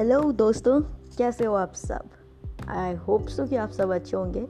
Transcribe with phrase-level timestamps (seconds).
[0.00, 0.80] Hello दोस्तों।
[1.18, 2.02] कैसे हो आप सब?
[2.68, 4.40] आई होप सो कि आप सब अच्छे होंगे।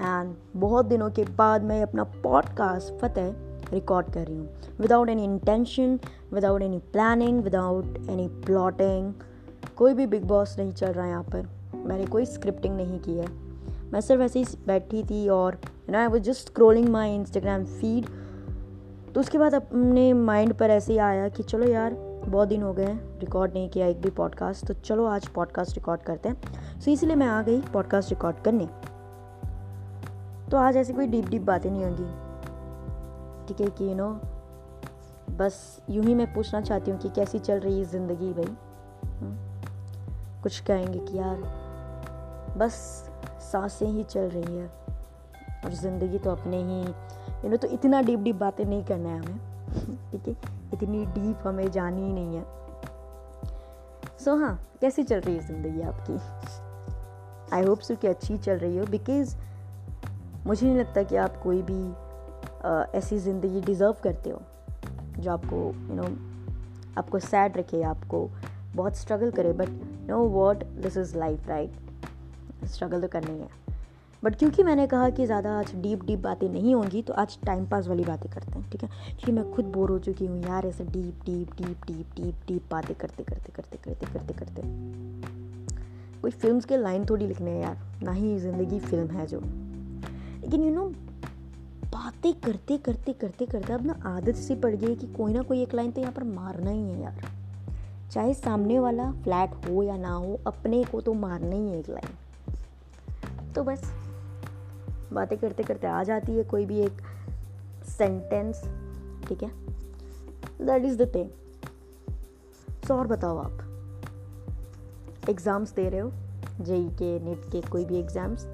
[0.00, 3.34] एंड बहुत दिनों के बाद मैं अपना पॉडकास्ट फतेह
[3.72, 4.48] रिकॉर्ड कर रही हूँ।
[4.80, 6.00] Without any intention
[6.32, 9.14] without any planning without any plotting
[9.76, 13.14] कोई भी बिग बॉस नहीं चल रहा है यहाँ पर। मैंने कोई स्क्रिप्टिंग नहीं की
[13.14, 13.28] है।
[13.92, 15.60] मैं सिर्फ़ ऐसे ही बैठी थी और
[15.90, 18.06] no I was just scrolling my Instagram feed
[19.14, 22.72] तो उसके बाद अपने माइंड पर ऐसे ही आया कि चलो यार बहुत दिन हो
[22.72, 26.90] गए रिकॉर्ड नहीं किया एक भी पॉडकास्ट तो चलो आज पॉडकास्ट रिकॉर्ड करते हैं। सो
[26.90, 28.66] इसलिए मैं आ गई पॉडकास्ट रिकॉर्ड करने।
[30.50, 32.04] तो आज ऐसी कोई डीप डीप बातें नहीं होंगी।
[33.48, 34.08] ठीक है कि यू नो
[35.36, 38.56] बस यूँ ही मैं पूछना चाहती हूँ कि कैसी चल रही है ज़िंदगी भाई?
[39.10, 40.42] हम्म?
[40.42, 41.36] कुछ कहेंगे कि यार,
[42.58, 42.72] बस
[43.52, 44.66] साँसें ही चल रही है।
[45.64, 46.80] और ज़िंदगी तो अपने ही
[47.44, 50.63] यू नो तो इतना डीप डीप बातें नहीं करना है हमें। ठीक है?
[50.74, 52.44] इतनी डीप हमें जानी ही नहीं है।
[54.18, 56.18] सो so, हाँ कैसी चल रही है ज़िंदगी आपकी?
[57.56, 59.36] आई होप सो कि अच्छी चल रही हो बिकॉज़
[60.46, 61.82] मुझे नहीं लगता कि आप कोई भी
[62.64, 64.40] आ, ऐसी ज़िंदगी डिज़र्व करते हो
[65.18, 68.28] जो आपको यू you नो know, आपको सैड रखे आपको
[68.74, 69.68] बहुत स्ट्रगल करे but
[70.08, 73.63] no what this is life right struggle तो करनी है।
[74.24, 77.66] बट क्योंकि मैंने कहा कि ज़्यादा आज डीप डीप बातें नहीं होंगी तो आज टाइम
[77.66, 78.88] पास वाली बातें करते हैं, ठीक है?
[78.88, 82.62] क्योंकि मैं खुद बोर हो चुकी हूँ यार, ऐसे deep deep deep deep deep deep
[82.70, 84.62] बातें करते करते करते करते करते करते।
[86.20, 90.64] कोई फ़िल्म के लाइन थोड़ी लिखने हैं यार, ना ही ज़िंदगी फ़िल्म है जो। लेकिन
[90.64, 90.84] यू नो
[91.92, 95.62] बातें करते करते करते करते अब ना आदत सी पड़ गई कि कोई ना कोई
[95.62, 97.20] एक लाइन तो यहाँ पर मारना ही है यार।
[98.12, 101.90] चाहे सामने वाला फ्लैट हो या ना हो, अपने को तो मारना ही है एक
[101.90, 103.82] लाइन तो बस
[105.14, 107.02] बातें करते करते आ जाती है कोई भी एक
[107.88, 108.62] सेंटेंस
[109.28, 109.50] ठीक है?
[110.60, 111.28] That is the thing
[112.86, 113.58] so और बताओ आप?
[115.30, 116.10] एग्ज़ाम्स दे रहे हो?
[116.60, 118.44] जेई के नेट के कोई भी एग्ज़ाम्स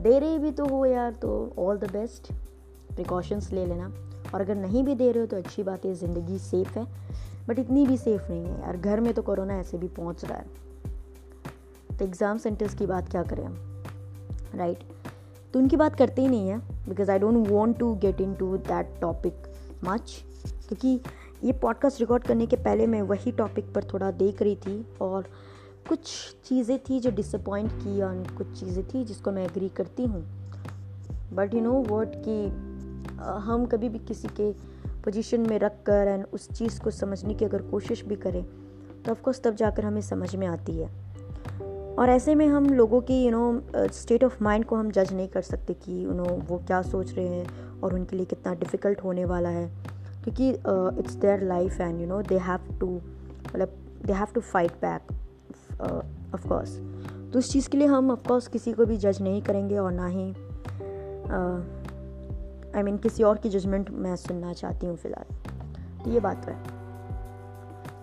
[0.00, 2.32] दे रहे भी तो हो यार तो ऑल द बेस्ट
[2.94, 3.92] प्रिकॉशंस ले लेना।
[4.34, 6.84] और अगर नहीं भी दे रहे हो तो अच्छी बात है, ज़िंदगी सेफ़ है।
[7.48, 10.38] बट इतनी भी सेफ़ नहीं है यार। घर में तो कोरोना ऐसे भी पहुँच रहा
[10.38, 13.56] है। तो एग्ज़ाम सेंटर्स की बात क्या करें हम?
[14.54, 14.95] Right right?
[15.52, 16.58] तो उनकी बात करते ही नहीं है
[16.88, 19.34] because I don't want to get into that topic
[19.84, 20.24] much
[20.68, 21.00] क्योंकि
[21.44, 25.26] ये पॉडकास्ट रिकॉर्ड करने के पहले मैं वही टॉपिक पर थोड़ा देख रही थी और
[25.88, 26.00] कुछ
[26.44, 30.22] चीज़ें थी जो डिसअपॉइंट की और कुछ चीज़ें थी जिसको मैं एग्री करती हूँ।
[31.32, 32.46] बट यू नो वर्ड कि
[33.26, 34.52] हम कभी भी किसी के
[35.02, 38.44] पोजीशन में रख कर एंड उस चीज़ को समझने की अगर कोशिश भी करें
[39.02, 41.05] तो ऑफकोर्स तब जाकर हमें समझ में आती है।
[41.98, 45.28] और ऐसे में हम लोगों की you know state of mind को हम जज नहीं
[45.28, 49.04] कर सकते कि यू नो वो क्या सोच रहे हैं और उनके लिए कितना डिफ़िकल्ट
[49.04, 49.66] होने वाला है।
[50.24, 50.48] क्योंकि
[51.00, 52.86] it's their life and you know they have to
[53.46, 53.76] मतलब
[54.06, 55.12] they have to fight back
[56.34, 56.76] of course
[57.32, 60.06] तो उस चीज़ के लिए हम ऑफकोर्स किसी को भी जज नहीं करेंगे और ना
[60.06, 60.28] ही
[62.76, 66.52] आई मीन किसी और की जजमेंट मैं सुनना चाहती हूँ फ़िलहाल। तो ये बात तो
[66.52, 66.75] है।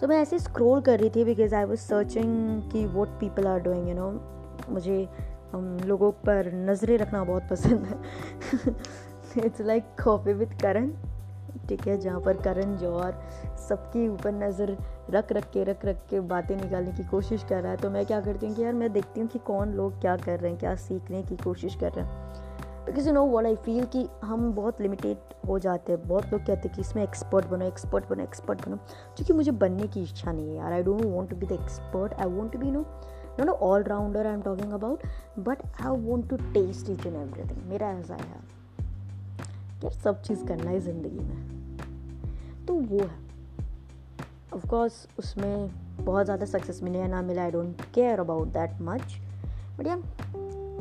[0.00, 3.58] सो मैं ऐसे स्क्रोल कर रही थी बिकॉज़ आई वॉज़ सर्चिंग कि what people are
[3.60, 4.10] doing you know
[4.70, 4.96] मुझे
[5.52, 10.90] हम लोगों पर नज़रें रखना बहुत पसंद है। It's like coffee with Karan
[11.68, 13.14] ठीक है, जहाँ पर करण जौहर
[13.68, 14.76] सबके ऊपर नज़र
[15.10, 18.06] रख रख के, रख रख के बातें निकालने की कोशिश कर रहा है। तो मैं
[18.06, 20.60] क्या करती हूँ कि यार, मैं देखती हूँ कि कौन लोग क्या कर रहे हैं,
[20.60, 22.49] क्या सीखने की कोशिश कर रहे हैं।
[22.90, 26.40] Because you know what I feel कि हम बहुत लिमिटेड हो जाते हैं। बहुत लोग
[26.40, 28.76] कहते हैं कि इसमें एक्सपर्ट बनो एक्सपर्ट बनो एक्सपर्ट बनो।
[29.16, 32.14] क्योंकि मुझे बनने की इच्छा नहीं है यार। I don't want to be the expert
[32.14, 32.80] I want to be no
[33.38, 35.02] no no all rounder I am talking about
[35.38, 38.40] but I want to test each and everything मेरा ऐसा है।
[39.84, 43.28] यार सब चीज़ करना है ज़िंदगी में। तो वो है।
[44.54, 45.70] ऑफकोर्स उसमें
[46.00, 49.16] बहुत ज़्यादा सक्सेस मिले या ना मिले I don't care about that much
[49.78, 50.02] but यार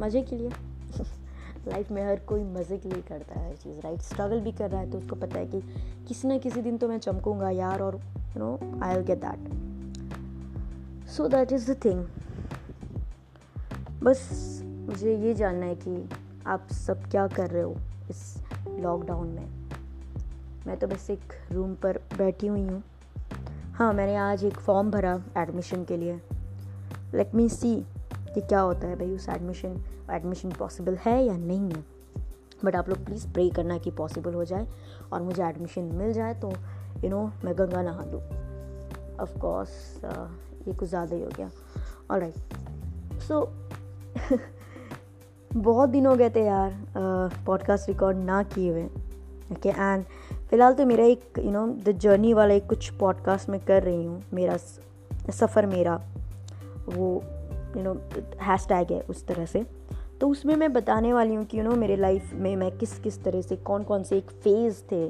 [0.00, 0.50] मज़े के लिए।
[1.68, 4.80] लाइफ में हर कोई मज़े के लिए करता है चीज़ राइट स्ट्रगल भी कर रहा
[4.80, 5.60] है तो उसको पता है कि
[6.08, 11.08] किसी ना किसी दिन तो मैं चमकूँगा यार और you know I will get that
[11.08, 12.04] so that is the thing
[14.02, 14.28] बस
[14.64, 16.10] मुझे ये जानना है कि
[16.46, 17.76] आप सब क्या कर रहे हो
[18.10, 18.36] इस
[18.78, 19.48] लॉकडाउन में?
[20.66, 22.82] मैं तो बस एक रूम पर बैठी हुई हूँ।
[23.74, 26.20] हाँ मैंने आज एक फॉर्म भरा एडमिशन के लिए।
[27.14, 27.86] लेट मी सी
[28.34, 31.84] कि क्या होता है भाई, उस एडमिशन एडमिशन पॉसिबल है या नहीं है?
[32.64, 34.66] बट आप लोग प्लीज़ प्रे करना कि पॉसिबल हो जाए
[35.12, 36.52] और मुझे एडमिशन मिल जाए तो
[37.04, 38.20] यू नो मैं गंगा नहा दूँ
[39.20, 39.70] ऑफकोर्स
[40.68, 41.50] ये कुछ ज़्यादा ही हो गया।
[42.10, 43.40] और राइट सो
[45.50, 46.74] बहुत दिन हो गए थे यार
[47.46, 48.84] पॉडकास्ट रिकॉर्ड ना किए हुए।
[49.52, 50.04] ओके एंड
[50.50, 54.04] फ़िलहाल तो मेरा एक यू नो द जर्नी वाला एक कुछ पॉडकास्ट मैं कर रही
[54.04, 54.56] हूँ। मेरा
[55.30, 55.94] सफ़र मेरा,
[56.88, 57.22] वो
[57.76, 57.94] यू नो
[58.42, 59.64] हैश टैग है उस तरह से।
[60.20, 63.22] तो उसमें मैं बताने वाली हूँ कि यू नो मेरे लाइफ में मैं किस किस
[63.24, 65.08] तरह से कौन कौन से एक फ़ेज़ थे।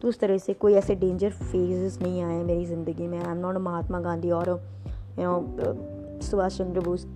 [0.00, 3.38] तो उस तरह से कोई ऐसे डेंजर फेजेस नहीं आए मेरी ज़िंदगी में। I am
[3.38, 4.48] not Mahatma Gandhi और
[5.18, 7.06] यू नो सुभाष चंद्र बोस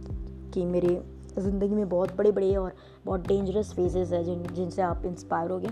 [0.55, 0.97] की मेरी
[1.39, 2.73] ज़िंदगी में बहुत बड़े बड़े और
[3.07, 5.69] बहुत डेंजरस फेजेस है जिन जिनसे आप इंस्पायर होगे।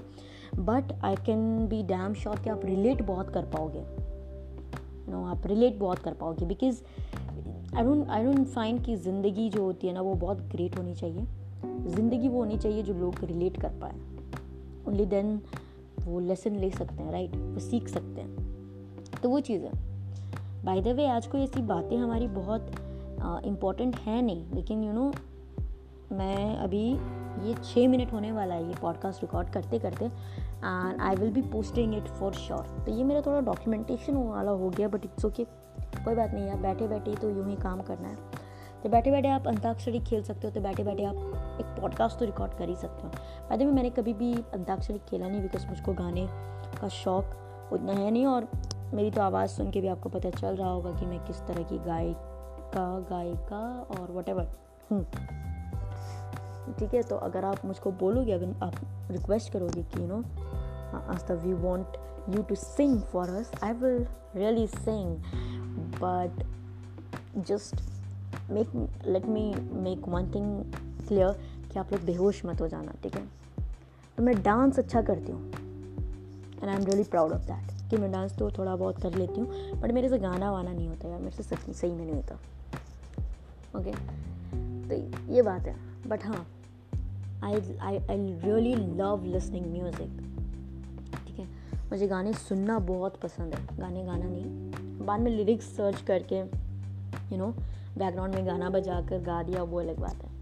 [0.57, 5.31] But I can be damn sure कि आप रिलेट बहुत कर पाओगे। नो you know,
[5.31, 6.83] आप रिलेट बहुत कर पाओगे। Because
[7.77, 10.95] I don't I don't find कि ज़िंदगी जो होती है ना वो बहुत ग्रेट होनी
[10.95, 11.27] चाहिए।
[11.87, 13.95] ज़िंदगी वो होनी चाहिए जो लोग रिलेट कर पाए।
[14.89, 15.41] ओनली देन
[16.01, 19.73] वो लेसन ले सकते हैं राइट वो सीख सकते हैं। तो वो चीज़ है।
[20.65, 22.71] बाय द वे आज कोई ऐसी बातें हमारी बहुत
[23.47, 25.21] इंपॉर्टेंट हैं नहीं लेकिन यू you नो know,
[26.13, 26.93] मैं अभी
[27.43, 31.43] ये छः मिनट होने वाला है ये पॉडकास्ट रिकॉर्ड करते करते and I will be
[31.43, 35.45] posting it for sure तो ये मेरा थोड़ा डॉक्यूमेंटेशन वाला हो गया बट इट्स ओके
[36.05, 38.17] कोई बात नहीं यार बैठे बैठे तो यूँ ही काम करना है।
[38.83, 41.15] तो बैठे बैठे आप अंताक्षरी खेल सकते हो तो बैठे बैठे आप
[41.61, 43.13] एक पॉडकास्ट तो रिकॉर्ड कर ही सकते हो।
[43.49, 46.27] पहले भी मैंने कभी भी अंताक्षरी खेला नहीं बिकॉज़ मुझको गाने
[46.81, 48.49] का शौक उतना है नहीं, और
[48.95, 51.63] मेरी तो आवाज़ सुन के भी आपको पता चल रहा होगा कि मैं किस तरह
[51.63, 54.57] की गायिका गायिका और वट एवर
[54.93, 55.07] हूँ
[56.73, 57.03] ठीक है?
[57.03, 58.75] तो अगर आप मुझको बोलोगे, अगर आप
[59.11, 60.23] रिक्वेस्ट करोगे कि you know
[61.13, 61.97] Aastha we want
[62.37, 64.07] you to sing for us I will
[64.37, 65.17] really sing
[66.03, 66.45] but
[67.47, 67.81] just
[68.51, 70.73] make let me make one thing
[71.09, 71.33] clear
[71.73, 73.27] कि आप लोग बेहोश मत हो जाना, ठीक है?
[74.17, 78.13] तो मैं डांस अच्छा करती हूँ। And I am really proud of that कि मैं
[78.13, 81.21] डांस तो थोड़ा बहुत कर लेती हूँ बट मेरे से गाना वाना नहीं होता यार,
[81.21, 82.35] मेरे से सही में नहीं होता।
[83.79, 84.01] Okay okay?
[84.89, 85.77] तो ये बात है।
[86.07, 86.47] बट हाँ
[87.43, 90.19] I I I really love listening music
[91.27, 91.47] ठीक है?
[91.91, 96.39] मुझे गाने सुनना बहुत पसंद है। गाने गाना नहीं। बाद में लिरिक्स सर्च करके
[97.33, 97.47] यू नो
[97.99, 100.33] बैकग्राउंड में गाना बजा कर गा दिया, वो अलग बात है।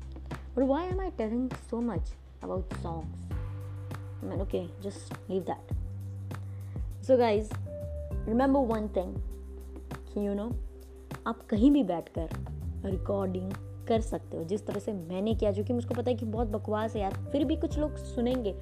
[0.56, 5.75] But why am I telling so much about songs man okay just leave that
[7.06, 7.50] so guys
[8.27, 10.50] remember one thing you know
[11.27, 12.29] आप कहीं भी बैठ कर
[12.85, 13.53] रिकॉर्डिंग
[13.88, 16.49] कर सकते हो, जिस तरह से मैंने किया, जो कि मुझको पता है कि बहुत
[16.49, 18.52] बकवास है यार, फिर भी कुछ लोग सुनेंगे।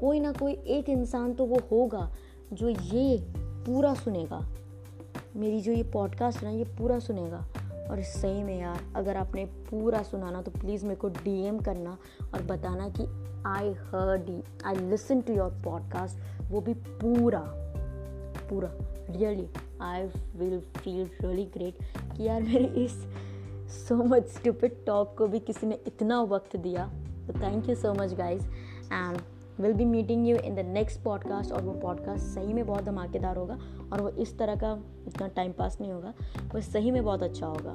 [0.00, 2.16] कोई ना कोई एक इंसान तो वो होगा
[2.52, 4.48] जो ये पूरा सुनेगा।
[5.36, 7.48] मेरी जो ये पॉडकास्ट है ना, ये पूरा सुनेगा।
[7.90, 11.98] और सही में यार, अगर आपने पूरा सुनाना तो प्लीज़ मेरे को डीएम करना
[12.34, 13.02] और बताना कि
[13.46, 14.30] I heard
[14.64, 16.18] I listen to your podcast
[16.50, 17.42] वो भी पूरा
[18.50, 18.70] पूरा।
[19.10, 19.46] Really
[19.82, 20.02] I
[20.36, 21.74] will feel really great
[22.16, 22.92] कि यार मेरे इस
[23.68, 26.86] सो मच स्टूपिड टॉक को भी किसी ने इतना वक्त दिया।
[27.26, 28.42] तो thank you so much guys
[28.92, 29.18] and
[29.60, 33.36] will be meeting you in the next podcast और वो पॉडकास्ट सही में बहुत धमाकेदार
[33.36, 33.58] होगा
[33.92, 36.14] और वो इस तरह का इतना टाइम पास नहीं होगा।
[36.54, 37.72] वो सही में बहुत अच्छा होगा।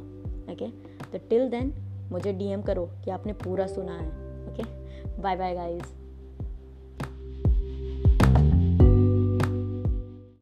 [0.53, 0.67] ओके
[1.11, 1.73] तो टिल देन
[2.11, 4.09] मुझे डीएम करो कि आपने पूरा सुना है।
[4.47, 4.63] Okay
[5.21, 6.00] bye bye guys